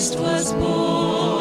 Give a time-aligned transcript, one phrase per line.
[0.00, 1.39] Christ was born.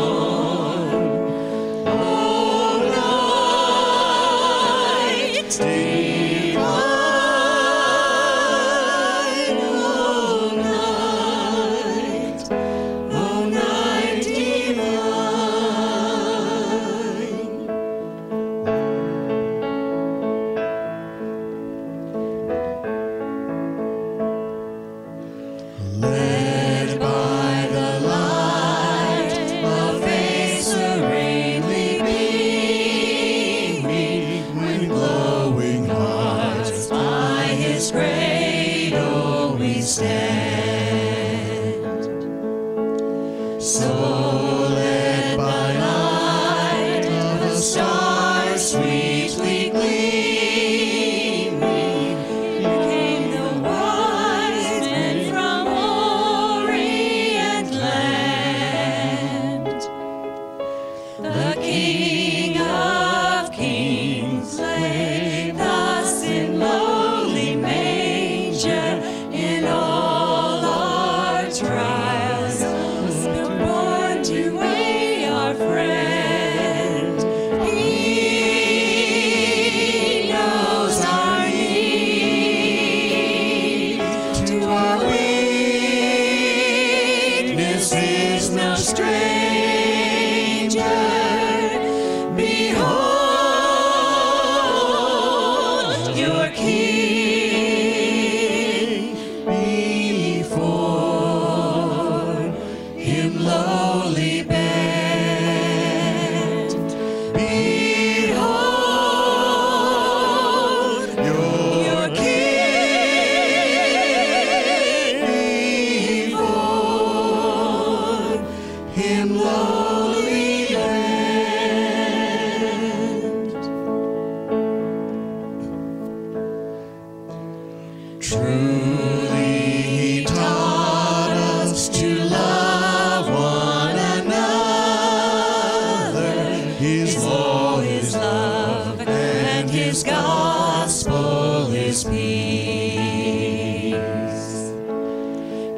[139.90, 142.14] His gospel is peace.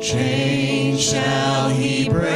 [0.05, 2.30] change shall He bring.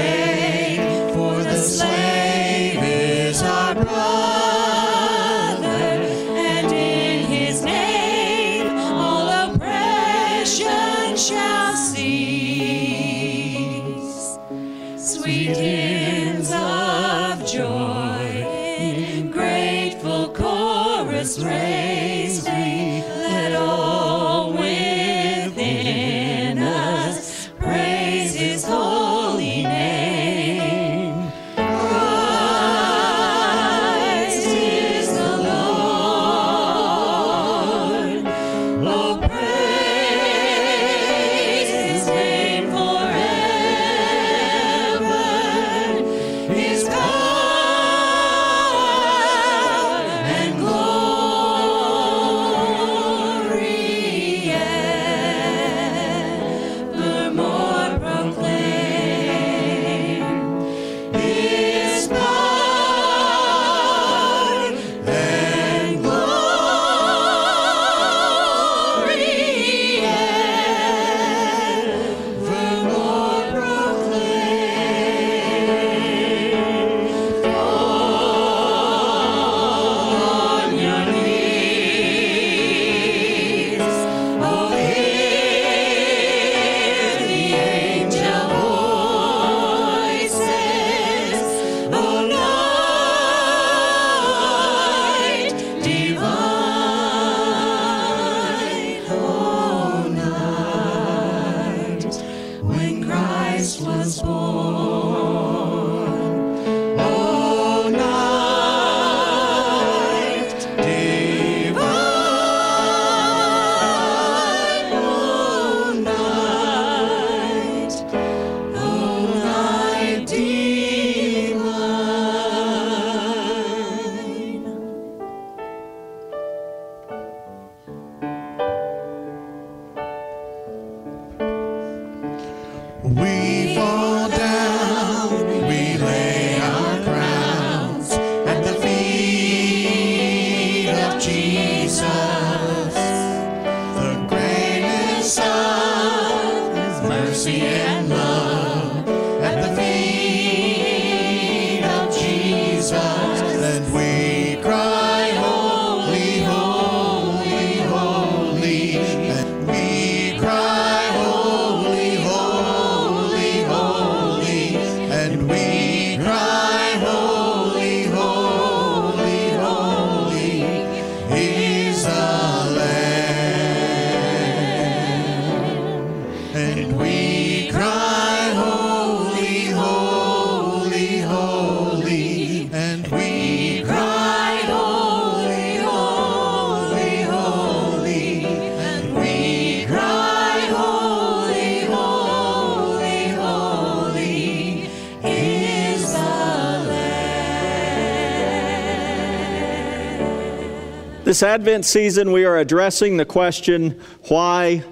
[201.26, 204.84] This Advent season, we are addressing the question why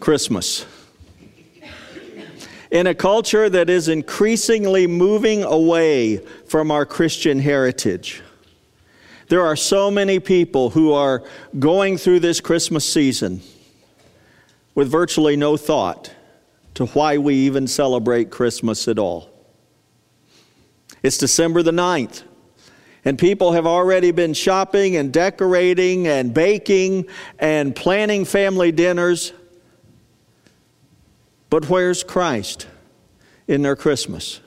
[0.00, 0.66] Christmas?
[2.72, 6.16] In a culture that is increasingly moving away
[6.48, 8.24] from our Christian heritage,
[9.28, 11.22] there are so many people who are
[11.60, 13.40] going through this Christmas season
[14.74, 16.12] with virtually no thought
[16.74, 19.30] to why we even celebrate Christmas at all.
[21.04, 22.24] It's December the 9th.
[23.04, 27.06] And people have already been shopping and decorating and baking
[27.38, 29.32] and planning family dinners.
[31.50, 32.66] But where's Christ
[33.46, 34.40] in their Christmas?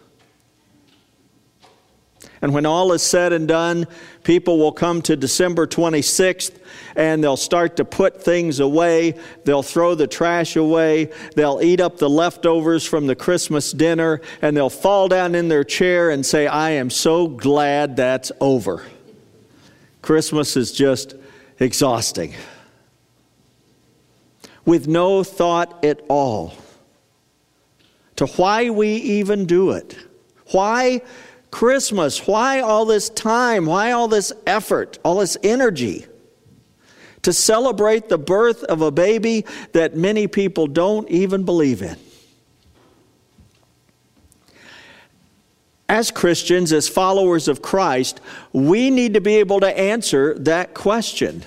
[2.41, 3.85] And when all is said and done,
[4.23, 6.57] people will come to December 26th
[6.95, 9.13] and they'll start to put things away.
[9.45, 11.11] They'll throw the trash away.
[11.35, 15.63] They'll eat up the leftovers from the Christmas dinner and they'll fall down in their
[15.63, 18.83] chair and say, I am so glad that's over.
[20.01, 21.13] Christmas is just
[21.59, 22.33] exhausting.
[24.65, 26.55] With no thought at all
[28.15, 29.95] to why we even do it.
[30.51, 31.01] Why
[31.51, 32.25] Christmas?
[32.25, 33.65] Why all this time?
[33.65, 34.97] Why all this effort?
[35.03, 36.07] All this energy?
[37.23, 41.97] To celebrate the birth of a baby that many people don't even believe in.
[45.87, 48.21] As Christians, as followers of Christ,
[48.53, 51.43] we need to be able to answer that question.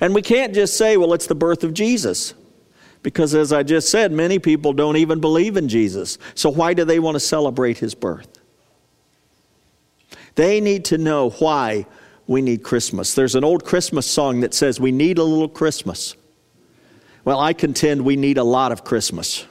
[0.00, 2.34] And we can't just say, well, it's the birth of Jesus.
[3.04, 6.16] Because as I just said, many people don't even believe in Jesus.
[6.34, 8.40] So why do they want to celebrate his birth?
[10.36, 11.86] They need to know why
[12.26, 13.14] we need Christmas.
[13.14, 16.16] There's an old Christmas song that says, We need a little Christmas.
[17.26, 19.44] Well, I contend we need a lot of Christmas.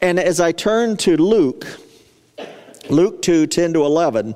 [0.00, 1.64] And as I turn to Luke,
[2.90, 4.34] Luke 2 10 to 11,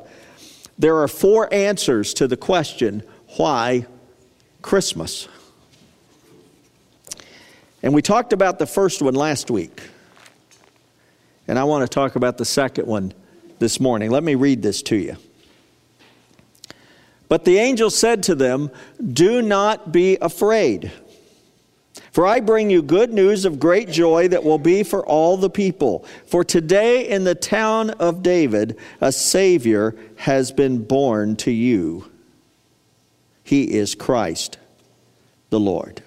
[0.79, 3.03] there are four answers to the question,
[3.37, 3.87] Why
[4.63, 5.27] Christmas?
[7.83, 9.81] And we talked about the first one last week.
[11.49, 13.13] And I want to talk about the second one
[13.59, 14.11] this morning.
[14.11, 15.17] Let me read this to you.
[17.29, 18.71] But the angel said to them,
[19.13, 20.93] Do not be afraid.
[22.13, 25.51] For I bring you good news of great joy that will be for all the
[25.51, 26.05] people.
[26.27, 32.11] For today in the town of David, a Savior has been born to you.
[33.45, 34.59] He is Christ
[35.51, 36.03] the Lord.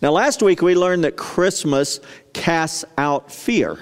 [0.00, 2.00] Now, last week we learned that Christmas
[2.32, 3.78] casts out fear.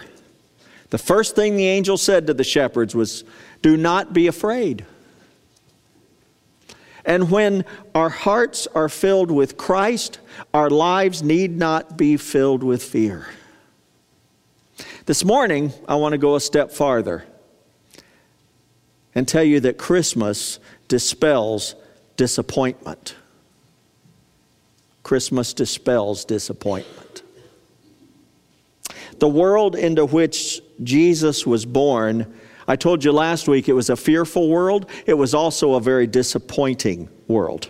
[0.91, 3.25] The first thing the angel said to the shepherds was,
[3.63, 4.85] Do not be afraid.
[7.05, 10.19] And when our hearts are filled with Christ,
[10.53, 13.29] our lives need not be filled with fear.
[15.07, 17.25] This morning, I want to go a step farther
[19.15, 20.59] and tell you that Christmas
[20.89, 21.77] dispels
[22.17, 23.15] disappointment.
[25.07, 27.23] Christmas dispels disappointment.
[29.21, 32.35] The world into which Jesus was born,
[32.67, 34.91] I told you last week it was a fearful world.
[35.07, 37.69] It was also a very disappointing world.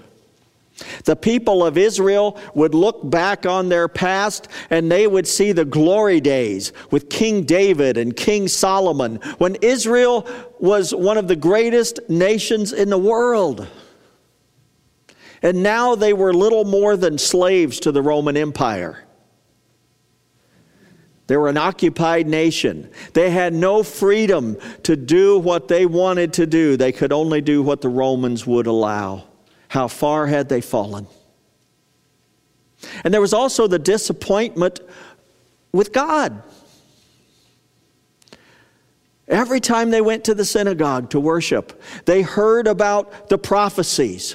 [1.05, 5.67] The people of Israel would look back on their past and they would see the
[5.67, 10.27] glory days with King David and King Solomon when Israel
[10.59, 13.69] was one of the greatest nations in the world.
[15.47, 19.05] And now they were little more than slaves to the Roman Empire.
[21.29, 22.91] They were an occupied nation.
[23.13, 26.77] They had no freedom to do what they wanted to do.
[26.77, 29.23] They could only do what the Romans would allow.
[29.69, 31.07] How far had they fallen?
[33.05, 34.81] And there was also the disappointment
[35.71, 36.43] with God.
[39.29, 44.35] Every time they went to the synagogue to worship, they heard about the prophecies.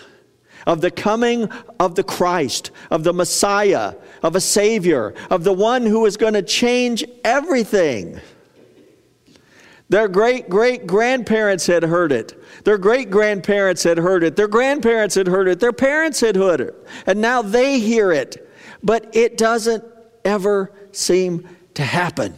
[0.66, 1.50] Of the coming
[1.80, 6.34] of the Christ, of the Messiah, of a Savior, of the one who is going
[6.34, 8.20] to change everything.
[9.90, 12.42] Their great great grandparents had heard it.
[12.64, 14.38] Their great grandparents had heard it.
[14.38, 15.60] Their grandparents had heard it.
[15.60, 16.88] Their parents had heard it.
[17.06, 18.50] And now they hear it.
[18.82, 19.84] But it doesn't
[20.24, 22.38] ever seem to happen.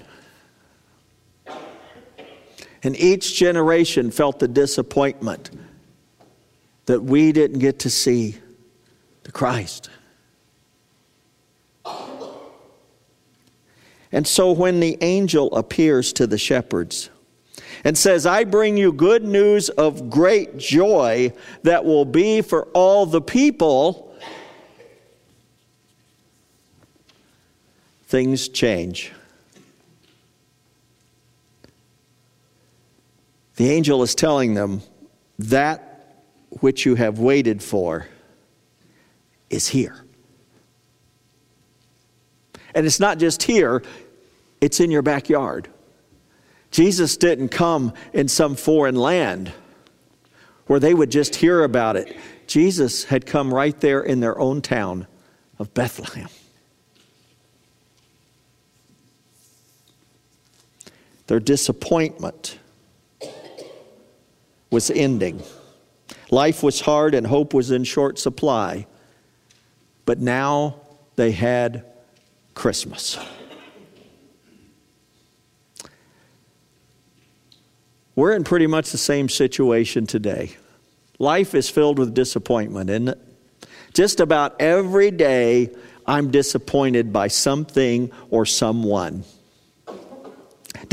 [2.81, 5.51] And each generation felt the disappointment
[6.85, 8.37] that we didn't get to see
[9.23, 9.89] the Christ.
[14.11, 17.09] And so when the angel appears to the shepherds
[17.83, 23.07] and says, I bring you good news of great joy that will be for all
[23.07, 24.15] the people,
[28.05, 29.11] things change.
[33.55, 34.81] The angel is telling them
[35.39, 35.92] that
[36.59, 38.07] which you have waited for
[39.49, 40.03] is here.
[42.75, 43.83] And it's not just here,
[44.61, 45.67] it's in your backyard.
[46.71, 49.51] Jesus didn't come in some foreign land
[50.65, 52.17] where they would just hear about it.
[52.47, 55.05] Jesus had come right there in their own town
[55.59, 56.29] of Bethlehem.
[61.27, 62.57] Their disappointment
[64.71, 65.43] was ending.
[66.33, 68.87] Life was hard and hope was in short supply.
[70.03, 70.81] But now
[71.15, 71.85] they had
[72.55, 73.19] Christmas.
[78.15, 80.53] We're in pretty much the same situation today.
[81.19, 83.19] Life is filled with disappointment, isn't it?
[83.93, 85.69] Just about every day,
[86.07, 89.23] I'm disappointed by something or someone.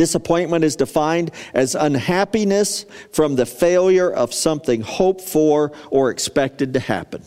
[0.01, 6.81] Disappointment is defined as unhappiness from the failure of something hoped for or expected to
[6.81, 7.23] happen.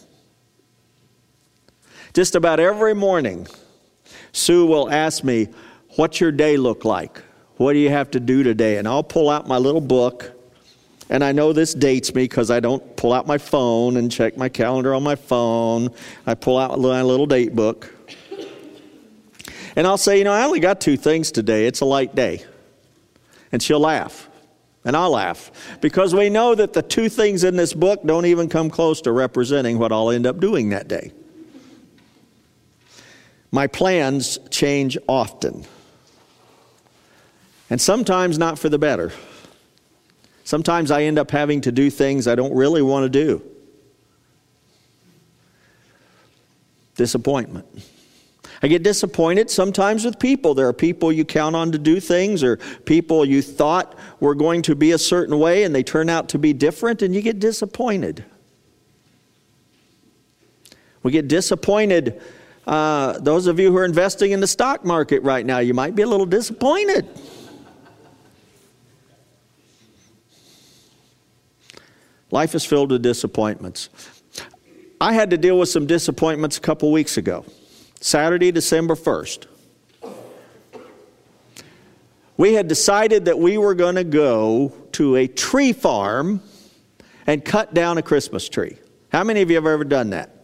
[2.16, 3.46] Just about every morning,
[4.32, 5.50] Sue will ask me,
[5.98, 7.22] What's your day look like?
[7.58, 8.78] What do you have to do today?
[8.78, 10.32] And I'll pull out my little book.
[11.12, 14.36] And I know this dates me because I don't pull out my phone and check
[14.36, 15.90] my calendar on my phone.
[16.26, 17.94] I pull out my little date book.
[19.76, 21.68] And I'll say, You know, I only got two things today.
[21.68, 22.46] It's a light day
[23.54, 24.28] and she'll laugh.
[24.84, 28.50] And I'll laugh because we know that the two things in this book don't even
[28.50, 31.14] come close to representing what I'll end up doing that day.
[33.50, 35.64] My plans change often,
[37.70, 39.14] and sometimes not for the better.
[40.44, 43.42] Sometimes I end up having to do things I don't really want to do.
[46.96, 47.68] Disappointment.
[48.64, 50.54] I get disappointed sometimes with people.
[50.54, 52.56] There are people you count on to do things, or
[52.86, 56.40] people you thought were going to be a certain way and they turn out to
[56.40, 58.24] be different, and you get disappointed.
[61.04, 62.22] We get disappointed.
[62.66, 65.94] Uh, those of you who are investing in the stock market right now, you might
[65.94, 67.06] be a little disappointed.
[72.32, 73.90] Life is filled with disappointments.
[75.02, 77.44] I had to deal with some disappointments a couple weeks ago.
[78.04, 79.46] Saturday, December 1st.
[82.36, 86.42] We had decided that we were going to go to a tree farm
[87.26, 88.78] and cut down a Christmas tree.
[89.14, 90.36] How many of you have ever done that?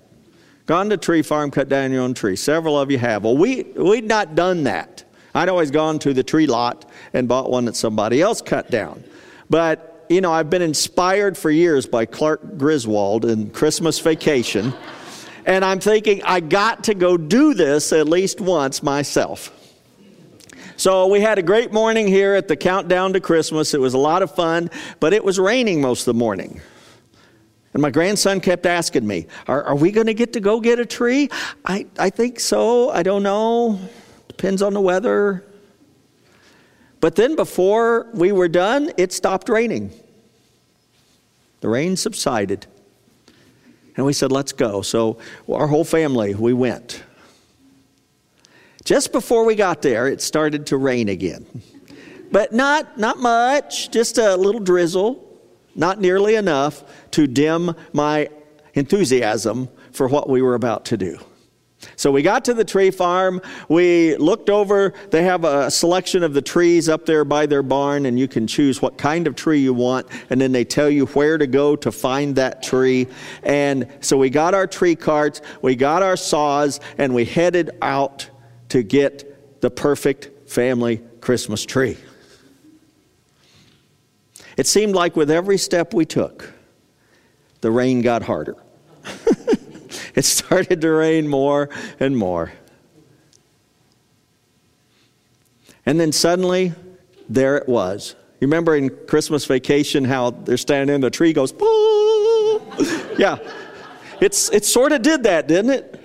[0.67, 2.37] Gone to a tree farm, cut down your own tree.
[2.37, 3.25] Several of you have.
[3.25, 5.03] Well, we, we'd not done that.
[5.35, 9.03] I'd always gone to the tree lot and bought one that somebody else cut down.
[9.49, 14.73] But, you know, I've been inspired for years by Clark Griswold in Christmas Vacation.
[15.45, 19.55] And I'm thinking, I got to go do this at least once myself.
[20.77, 23.73] So we had a great morning here at the countdown to Christmas.
[23.73, 24.69] It was a lot of fun,
[24.99, 26.61] but it was raining most of the morning.
[27.73, 30.79] And my grandson kept asking me, Are, are we going to get to go get
[30.79, 31.29] a tree?
[31.65, 32.89] I, I think so.
[32.91, 33.79] I don't know.
[34.27, 35.43] Depends on the weather.
[37.01, 39.91] But then before we were done, it stopped raining.
[41.61, 42.67] The rain subsided.
[43.99, 44.81] And we said, let's go.
[44.81, 45.17] So
[45.51, 47.03] our whole family, we went.
[48.85, 51.45] Just before we got there, it started to rain again.
[52.31, 55.21] But not, not much, just a little drizzle,
[55.75, 58.29] not nearly enough to dim my
[58.73, 61.19] enthusiasm for what we were about to do.
[61.95, 63.41] So we got to the tree farm.
[63.69, 64.93] We looked over.
[65.11, 68.47] They have a selection of the trees up there by their barn, and you can
[68.47, 70.07] choose what kind of tree you want.
[70.29, 73.07] And then they tell you where to go to find that tree.
[73.43, 78.29] And so we got our tree carts, we got our saws, and we headed out
[78.69, 81.97] to get the perfect family Christmas tree.
[84.57, 86.53] It seemed like with every step we took,
[87.61, 88.57] the rain got harder.
[90.15, 91.69] It started to rain more
[91.99, 92.51] and more.
[95.85, 96.73] And then suddenly,
[97.27, 98.15] there it was.
[98.39, 101.51] You remember in Christmas vacation how they're standing in the tree goes,
[103.17, 103.37] yeah.
[104.21, 105.99] It's, it sort of did that, didn't it?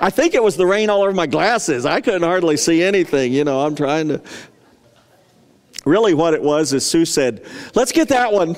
[0.00, 1.86] I think it was the rain all over my glasses.
[1.86, 3.32] I couldn't hardly see anything.
[3.32, 4.20] You know, I'm trying to.
[5.84, 8.56] Really, what it was is Sue said, Let's get that one.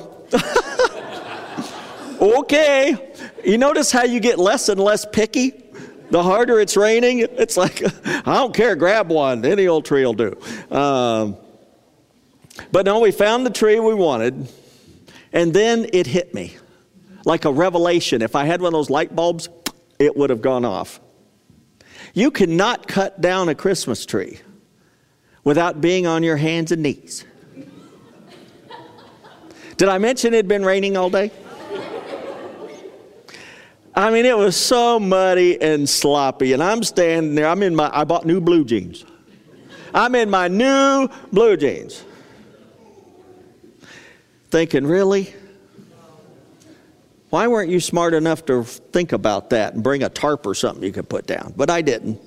[2.39, 3.08] okay.
[3.43, 5.63] You notice how you get less and less picky?
[6.11, 9.45] The harder it's raining, it's like, I don't care, grab one.
[9.45, 10.35] Any old tree will do.
[10.71, 11.37] Um,
[12.71, 14.49] but no, we found the tree we wanted,
[15.31, 16.57] and then it hit me
[17.25, 18.21] like a revelation.
[18.21, 19.49] If I had one of those light bulbs,
[19.99, 20.99] it would have gone off.
[22.13, 24.39] You cannot cut down a Christmas tree
[25.43, 27.23] without being on your hands and knees.
[29.77, 31.31] Did I mention it had been raining all day?
[33.95, 37.47] I mean, it was so muddy and sloppy, and I'm standing there.
[37.47, 39.03] I'm in my, I bought new blue jeans.
[39.93, 42.03] I'm in my new blue jeans.
[44.51, 45.33] Thinking, really?
[47.29, 50.83] Why weren't you smart enough to think about that and bring a tarp or something
[50.83, 51.53] you could put down?
[51.55, 52.19] But I didn't.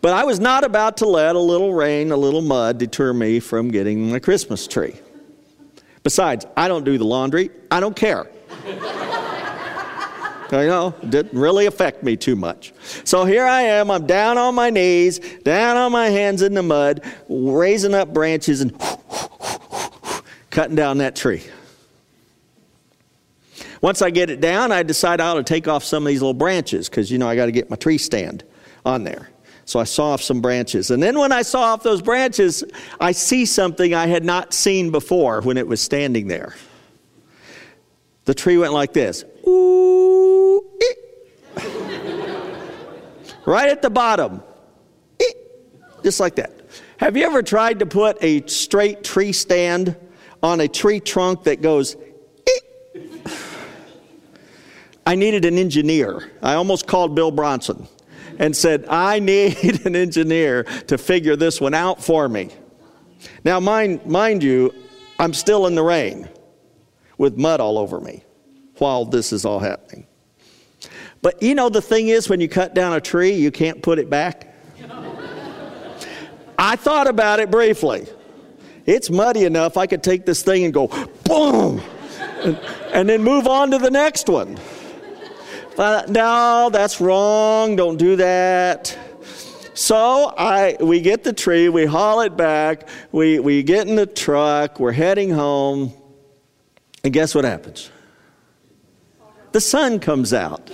[0.00, 3.40] But I was not about to let a little rain, a little mud deter me
[3.40, 4.94] from getting my Christmas tree.
[6.02, 7.50] Besides, I don't do the laundry.
[7.70, 8.28] I don't care.
[10.52, 12.72] I know, didn't really affect me too much.
[13.04, 16.62] So here I am, I'm down on my knees, down on my hands in the
[16.62, 18.78] mud, raising up branches and
[20.50, 21.42] cutting down that tree.
[23.80, 26.20] Once I get it down, I decide I ought to take off some of these
[26.20, 28.44] little branches because, you know, I got to get my tree stand
[28.84, 29.28] on there.
[29.64, 30.90] So I saw off some branches.
[30.90, 32.62] And then when I saw off those branches,
[33.00, 36.54] I see something I had not seen before when it was standing there.
[38.24, 39.24] The tree went like this.
[39.46, 41.62] Ooh, eh.
[43.44, 44.42] right at the bottom.
[45.20, 45.24] Eh.
[46.02, 46.52] Just like that.
[46.98, 49.96] Have you ever tried to put a straight tree stand
[50.42, 51.96] on a tree trunk that goes
[52.46, 53.00] eh?
[55.04, 56.30] I needed an engineer.
[56.42, 57.88] I almost called Bill Bronson
[58.38, 62.50] and said, I need an engineer to figure this one out for me.
[63.44, 64.72] Now, mind, mind you,
[65.18, 66.28] I'm still in the rain
[67.18, 68.24] with mud all over me
[68.78, 70.06] while this is all happening.
[71.20, 73.98] But you know, the thing is, when you cut down a tree, you can't put
[73.98, 74.54] it back.
[76.58, 78.06] I thought about it briefly.
[78.84, 80.88] It's muddy enough, I could take this thing and go
[81.24, 81.80] boom,
[82.42, 82.58] and,
[82.92, 84.58] and then move on to the next one.
[85.78, 87.76] Uh, no, that's wrong.
[87.76, 88.98] Don't do that.
[89.74, 94.04] So I, we get the tree, we haul it back, we, we get in the
[94.04, 95.94] truck, we're heading home,
[97.04, 97.90] and guess what happens?
[99.52, 100.70] The sun comes out.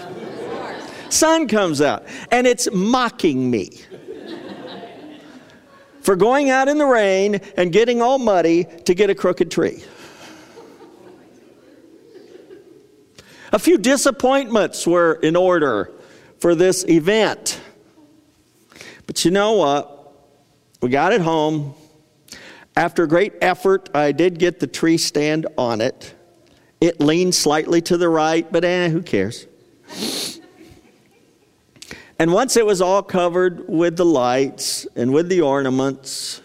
[1.10, 3.70] Sun comes out, and it's mocking me
[6.00, 9.82] for going out in the rain and getting all muddy to get a crooked tree.
[13.52, 15.90] A few disappointments were in order
[16.38, 17.60] for this event.
[19.06, 20.12] But you know what?
[20.82, 21.74] We got it home.
[22.76, 26.14] After great effort, I did get the tree stand on it.
[26.80, 29.46] It leaned slightly to the right, but eh, who cares?
[32.18, 36.42] And once it was all covered with the lights and with the ornaments,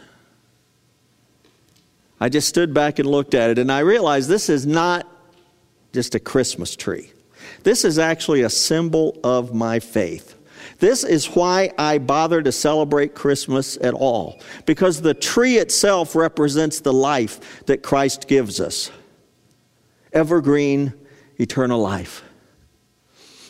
[2.19, 5.07] I just stood back and looked at it and I realized this is not
[5.93, 7.11] just a Christmas tree.
[7.63, 10.35] This is actually a symbol of my faith.
[10.79, 16.79] This is why I bother to celebrate Christmas at all, because the tree itself represents
[16.79, 18.91] the life that Christ gives us
[20.13, 20.93] evergreen,
[21.37, 22.23] eternal life.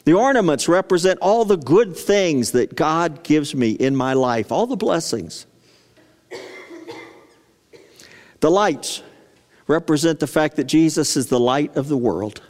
[0.06, 4.68] The ornaments represent all the good things that God gives me in my life, all
[4.68, 5.46] the blessings.
[8.42, 9.02] The lights
[9.68, 12.42] represent the fact that Jesus is the light of the world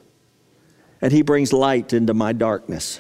[1.04, 3.00] and he brings light into my darkness.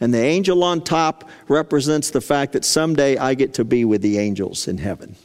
[0.00, 4.02] And the angel on top represents the fact that someday I get to be with
[4.02, 5.16] the angels in heaven.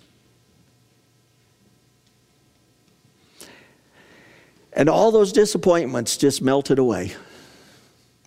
[4.80, 7.12] And all those disappointments just melted away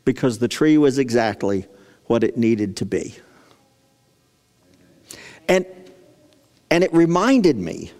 [0.04, 1.66] because the tree was exactly
[2.04, 3.14] what it needed to be.
[5.48, 5.64] And,
[6.70, 7.90] and it reminded me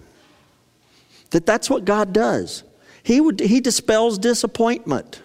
[1.30, 2.62] that that's what God does.
[3.02, 5.22] He, would, he dispels disappointment.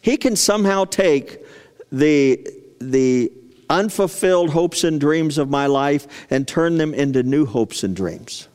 [0.00, 1.44] He can somehow take
[1.90, 2.48] the,
[2.80, 3.32] the
[3.68, 8.46] unfulfilled hopes and dreams of my life and turn them into new hopes and dreams.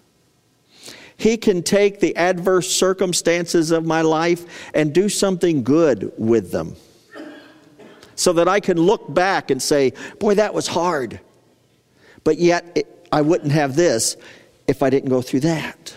[1.17, 6.75] He can take the adverse circumstances of my life and do something good with them.
[8.15, 11.19] So that I can look back and say, boy, that was hard.
[12.23, 14.17] But yet, it, I wouldn't have this
[14.67, 15.95] if I didn't go through that.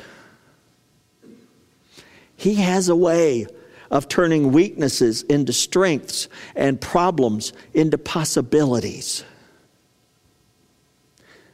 [2.36, 3.46] He has a way
[3.90, 9.24] of turning weaknesses into strengths and problems into possibilities.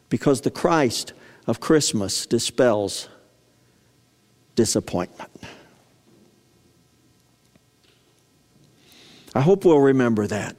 [0.09, 1.13] Because the Christ
[1.47, 3.09] of Christmas dispels
[4.57, 5.31] disappointment.
[9.35, 10.57] I hope we'll remember that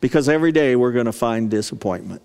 [0.00, 2.20] because every day we're going to find disappointment.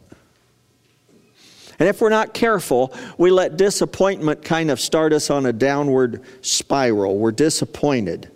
[1.79, 6.23] And if we're not careful, we let disappointment kind of start us on a downward
[6.41, 7.17] spiral.
[7.17, 8.31] We're disappointed.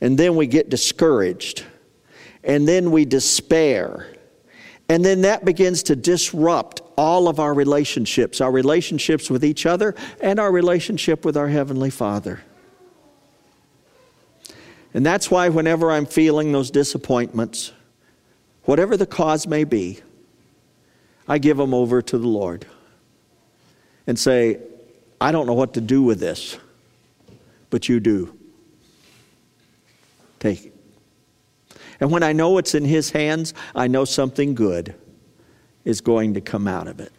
[0.00, 1.64] And then we get discouraged.
[2.44, 4.14] And then we despair.
[4.88, 9.94] And then that begins to disrupt all of our relationships our relationships with each other
[10.20, 12.40] and our relationship with our Heavenly Father.
[14.94, 17.72] And that's why, whenever I'm feeling those disappointments,
[18.64, 20.00] whatever the cause may be,
[21.28, 22.66] I give them over to the Lord
[24.06, 24.58] and say,
[25.20, 26.56] I don't know what to do with this,
[27.68, 28.34] but you do.
[30.38, 30.72] Take it.
[32.00, 34.94] And when I know it's in His hands, I know something good
[35.86, 37.12] is going to come out of it.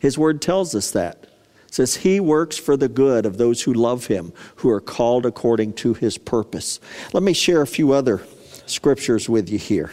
[0.00, 1.24] His word tells us that.
[1.66, 5.26] It says, He works for the good of those who love Him, who are called
[5.26, 6.80] according to His purpose.
[7.12, 8.22] Let me share a few other
[8.66, 9.90] scriptures with you here.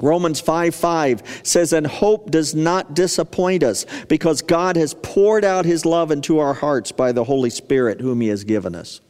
[0.00, 5.64] Romans 5 5 says, And hope does not disappoint us because God has poured out
[5.64, 9.00] his love into our hearts by the Holy Spirit, whom he has given us.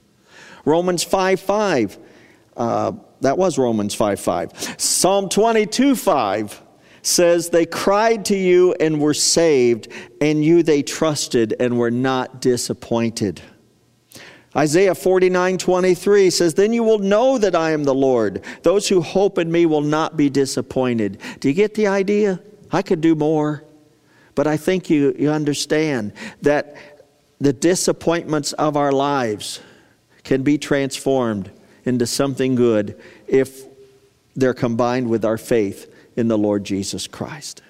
[0.64, 1.98] Romans 5 5,
[2.56, 4.76] uh, that was Romans 5 5.
[4.78, 6.61] Psalm 22 5
[7.02, 9.88] says, They cried to you and were saved,
[10.20, 13.42] and you they trusted and were not disappointed.
[14.54, 18.44] Isaiah 49 23 says, Then you will know that I am the Lord.
[18.62, 21.18] Those who hope in me will not be disappointed.
[21.40, 22.40] Do you get the idea?
[22.70, 23.64] I could do more,
[24.34, 26.12] but I think you, you understand
[26.42, 26.76] that
[27.40, 29.60] the disappointments of our lives
[30.22, 31.50] can be transformed
[31.84, 33.64] into something good if
[34.36, 37.62] they're combined with our faith in the Lord Jesus Christ.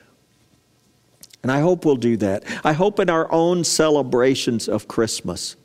[1.42, 2.44] And I hope we'll do that.
[2.64, 5.56] I hope in our own celebrations of Christmas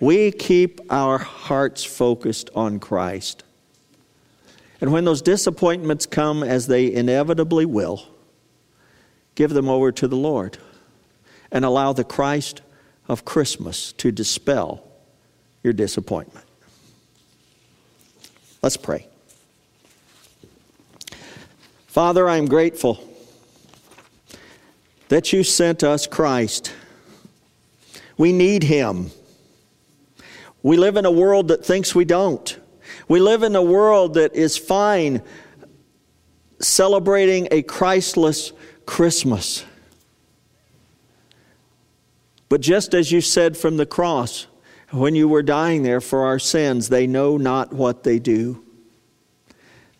[0.00, 3.44] we keep our hearts focused on Christ.
[4.80, 8.06] And when those disappointments come, as they inevitably will,
[9.34, 10.58] give them over to the Lord
[11.50, 12.60] and allow the Christ
[13.08, 14.84] of Christmas to dispel
[15.62, 16.44] your disappointment.
[18.62, 19.06] Let's pray.
[21.94, 22.98] Father, I'm grateful
[25.10, 26.74] that you sent us Christ.
[28.16, 29.12] We need him.
[30.60, 32.58] We live in a world that thinks we don't.
[33.06, 35.22] We live in a world that is fine
[36.58, 38.50] celebrating a Christless
[38.86, 39.64] Christmas.
[42.48, 44.48] But just as you said from the cross,
[44.90, 48.63] when you were dying there for our sins, they know not what they do.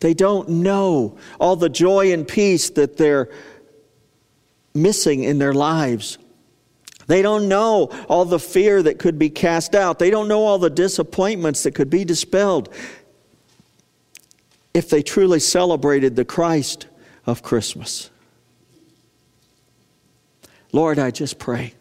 [0.05, 3.31] They don't know all the joy and peace that they're
[4.75, 6.19] missing in their lives.
[7.07, 9.99] They don't know all the fear that could be cast out.
[9.99, 12.69] They don't know all the disappointments that could be dispelled
[14.75, 16.87] if they truly celebrated the Christ
[17.25, 18.11] of Christmas.
[20.71, 21.73] Lord, I just pray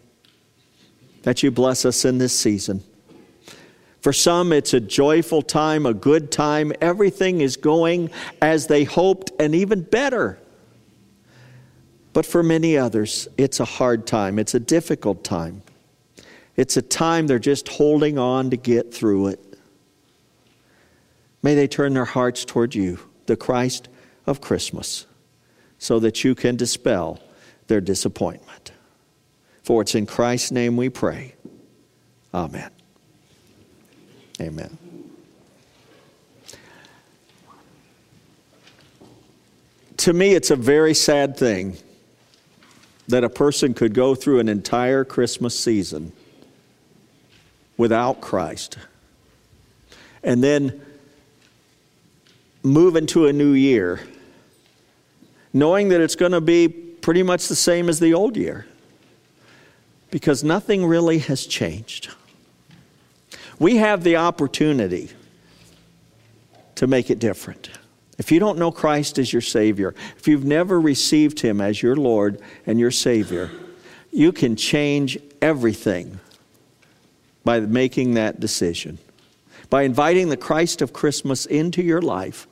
[1.24, 2.86] that you bless us in this season.
[4.04, 6.74] For some, it's a joyful time, a good time.
[6.82, 8.10] Everything is going
[8.42, 10.38] as they hoped and even better.
[12.12, 14.40] But for many others, it's a hard time.
[14.40, 15.64] It's a difficult time.
[16.58, 19.40] It's a time they're just holding on to get through it.
[21.42, 23.88] May they turn their hearts toward you, the Christ
[24.28, 25.06] of Christmas,
[25.78, 27.22] so that you can dispel
[27.68, 28.74] their disappointment.
[29.64, 31.36] For it's in Christ's name we pray.
[32.34, 32.73] Amen.
[34.42, 34.78] Amen.
[39.98, 41.78] To me, it's a very sad thing
[43.08, 46.12] that a person could go through an entire Christmas season
[47.78, 48.78] without Christ
[50.24, 50.82] and then
[52.64, 54.00] move into a new year
[55.54, 58.66] knowing that it's going to be pretty much the same as the old year
[60.10, 62.10] because nothing really has changed.
[63.64, 65.10] We have the opportunity
[66.76, 67.70] to make it different.
[68.18, 71.96] If you don't know Christ as your Savior, if you've never received Him as your
[71.96, 73.50] Lord and your Savior,
[74.12, 76.20] you can change everything
[77.46, 78.98] by making that decision,
[79.70, 82.48] by inviting the Christ of Christmas into your life,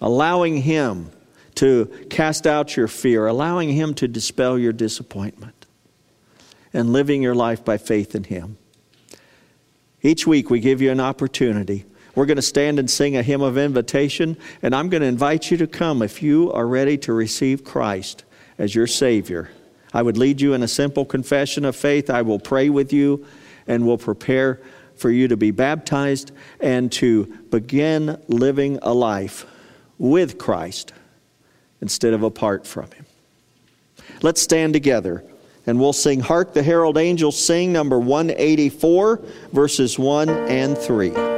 [0.00, 1.10] allowing Him
[1.56, 5.66] to cast out your fear, allowing Him to dispel your disappointment,
[6.72, 8.56] and living your life by faith in Him.
[10.02, 11.84] Each week we give you an opportunity.
[12.14, 15.50] We're going to stand and sing a hymn of invitation, and I'm going to invite
[15.50, 18.24] you to come if you are ready to receive Christ
[18.58, 19.50] as your Savior.
[19.94, 22.10] I would lead you in a simple confession of faith.
[22.10, 23.26] I will pray with you
[23.66, 24.60] and will prepare
[24.96, 29.46] for you to be baptized and to begin living a life
[29.98, 30.92] with Christ
[31.80, 33.06] instead of apart from Him.
[34.20, 35.24] Let's stand together
[35.66, 39.20] and we'll sing Hark the Herald Angels Sing, number 184,
[39.52, 41.31] verses 1 and 3.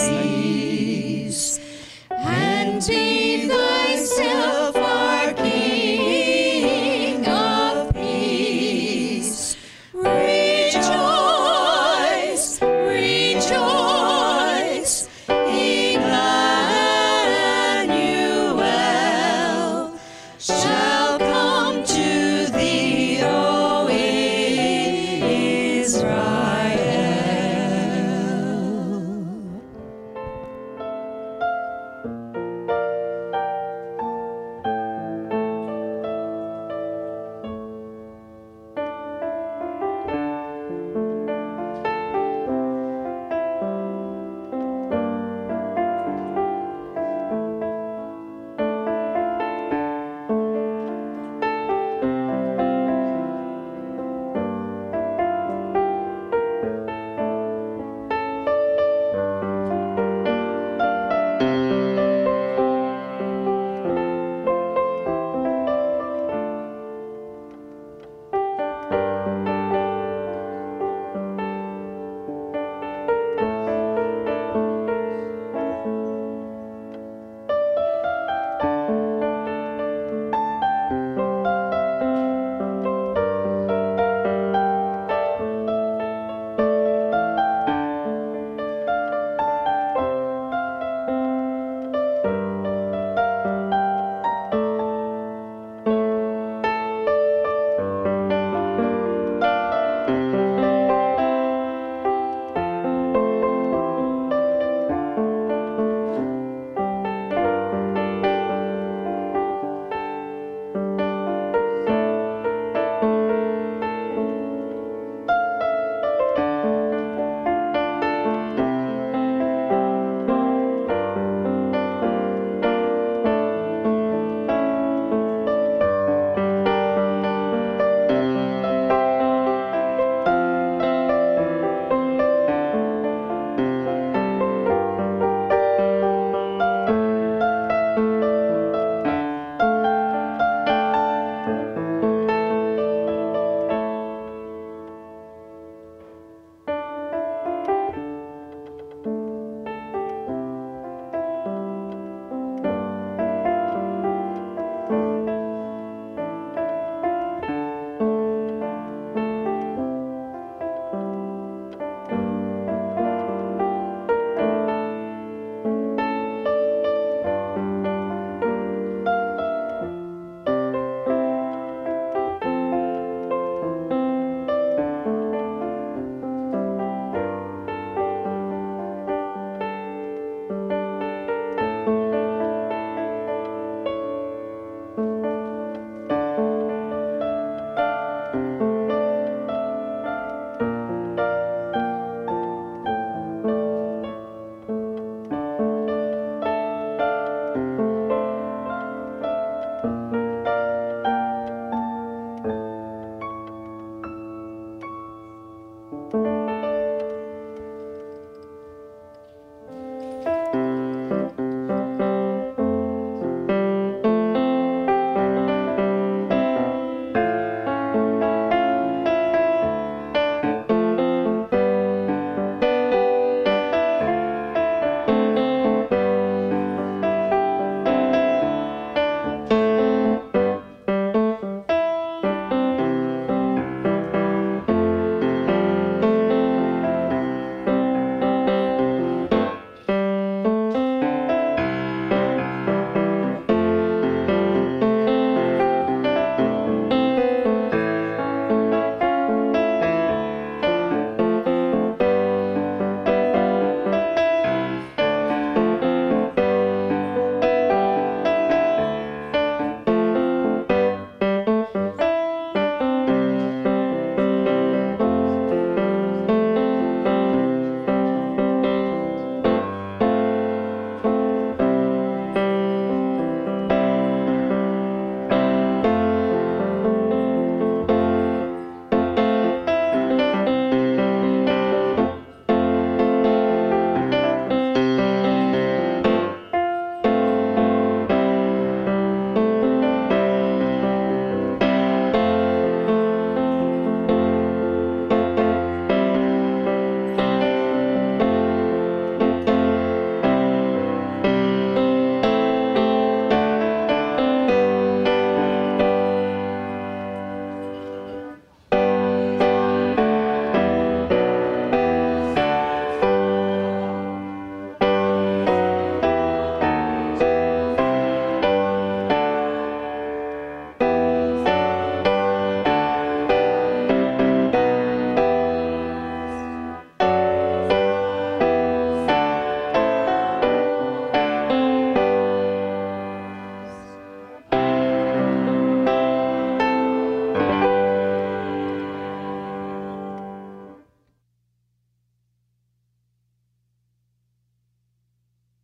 [0.00, 0.49] see.